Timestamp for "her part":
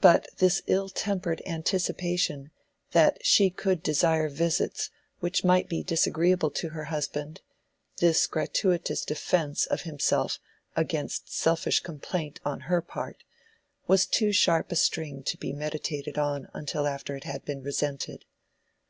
12.60-13.24